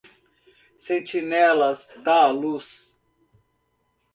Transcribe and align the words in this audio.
Sentinelas 0.85 1.85
da 2.03 2.25
luz 2.31 2.99